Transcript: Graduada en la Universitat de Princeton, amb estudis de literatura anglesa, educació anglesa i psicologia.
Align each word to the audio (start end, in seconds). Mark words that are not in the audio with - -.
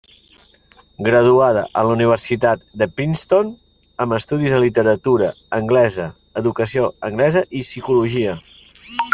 Graduada 1.07 1.61
en 1.65 1.85
la 1.89 1.95
Universitat 1.95 2.63
de 2.83 2.87
Princeton, 3.01 3.51
amb 4.05 4.17
estudis 4.19 4.55
de 4.57 4.63
literatura 4.65 5.29
anglesa, 5.61 6.09
educació 6.43 6.93
anglesa 7.11 7.47
i 7.61 7.67
psicologia. 7.71 8.35